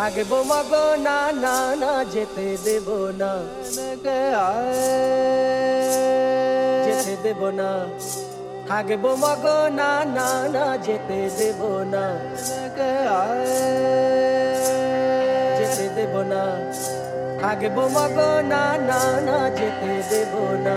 থাকব 0.00 0.32
মাগো 0.42 0.96
না 0.96 1.32
না 1.32 1.76
না 1.76 2.04
যেতে 2.04 2.58
দেব 2.64 2.88
না। 3.18 3.30
যেতে 6.84 7.16
দেব 7.22 7.48
না। 7.48 7.70
আগে 8.74 8.96
মাগো 8.96 9.68
না 9.68 10.04
না 10.04 10.48
না 10.48 10.76
যেতে 10.76 11.30
দেব 11.38 11.60
না। 11.92 12.04
যেতে 15.58 15.88
দেব 15.96 16.14
না। 16.32 16.42
থাকব 17.40 17.76
মাগো 17.86 18.30
না 18.42 18.62
না 18.88 19.20
না 19.20 19.50
যেতে 19.50 19.92
দেব 20.10 20.34
না। 20.66 20.76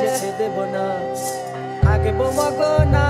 যেতে 0.00 0.30
দেব 0.38 0.56
না। 0.64 0.86
থাকব 1.82 2.20
মাগো 2.30 2.84
না 2.84 3.09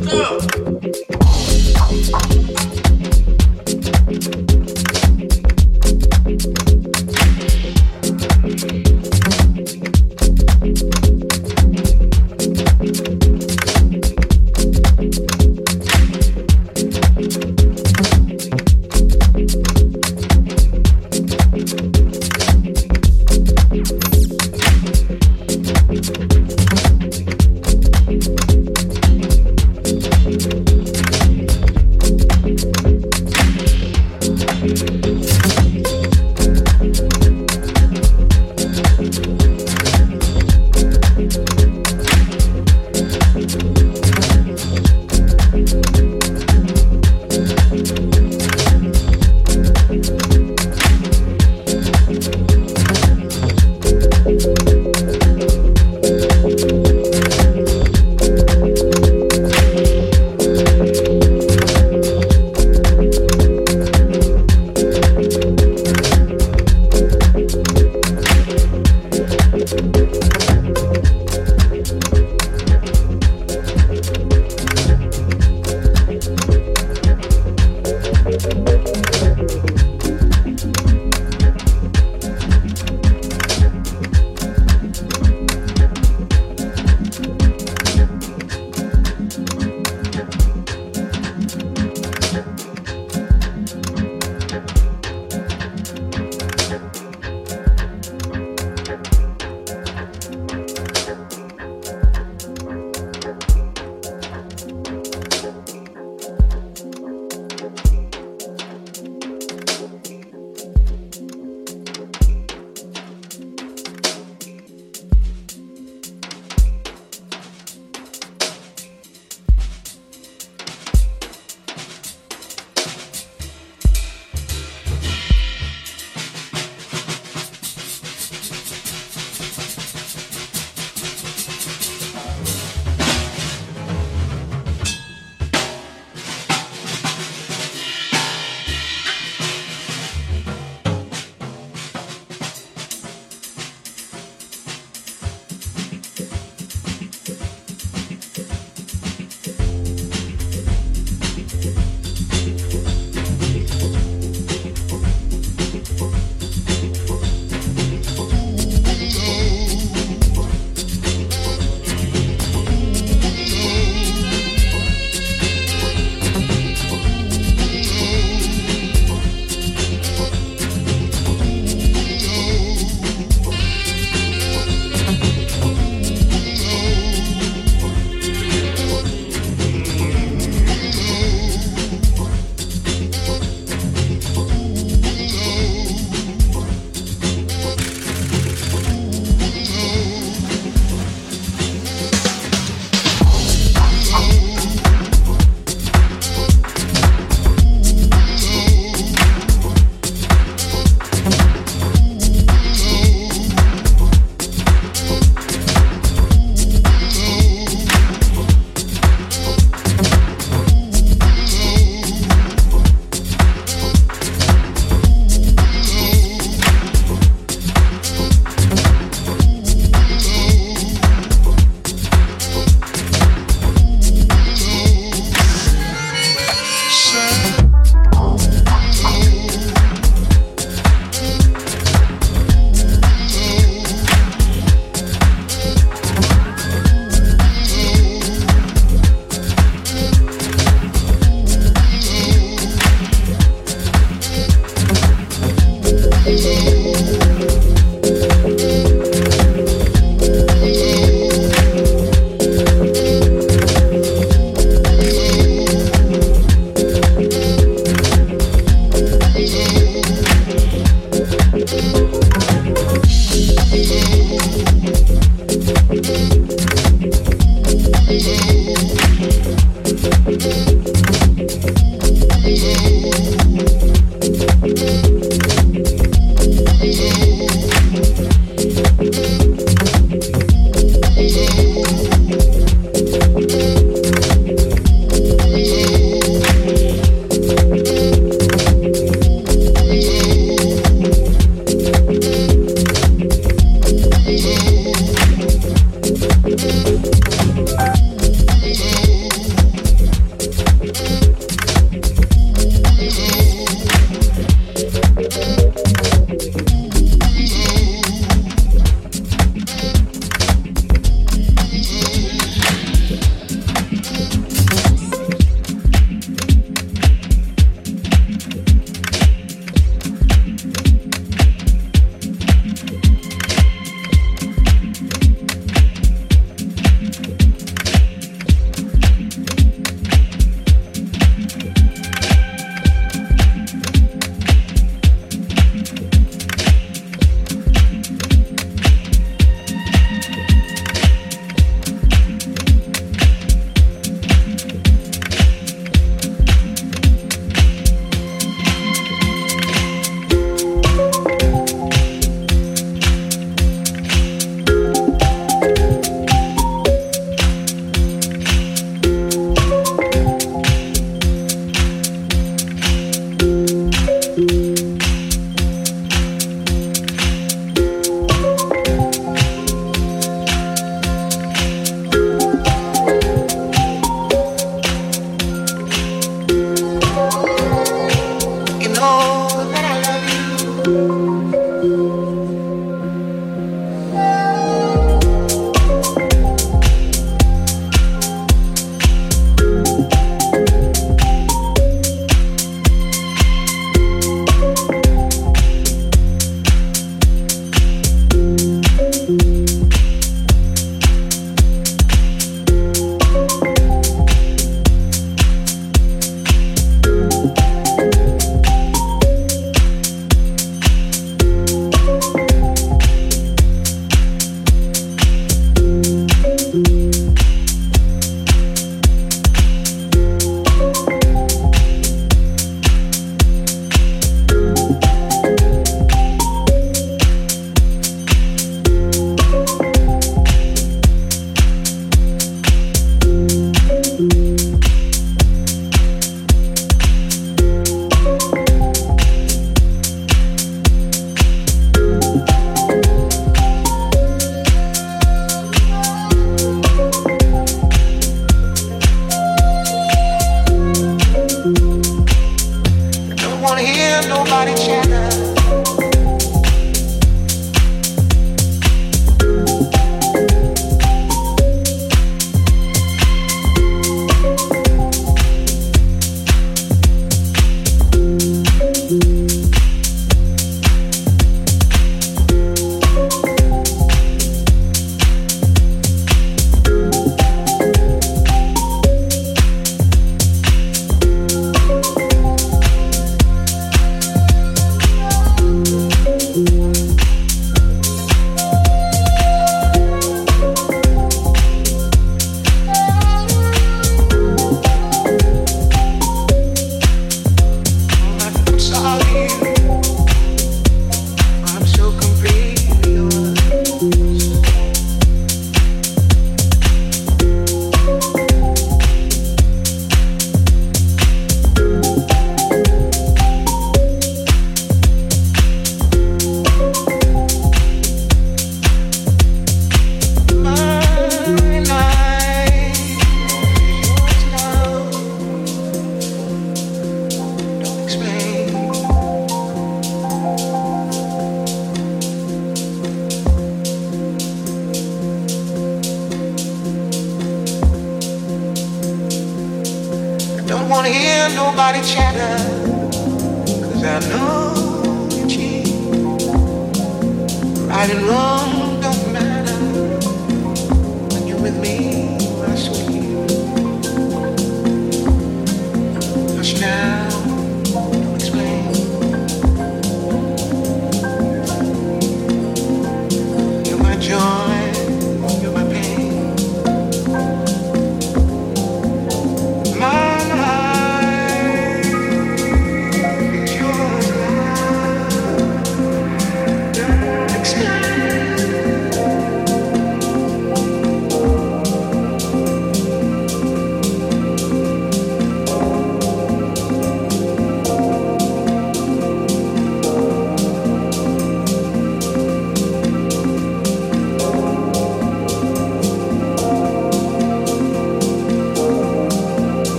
go. 0.00 0.65